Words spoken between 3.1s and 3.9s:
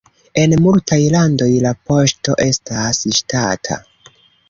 ŝtata.